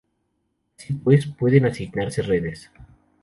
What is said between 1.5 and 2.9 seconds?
asignarse redes.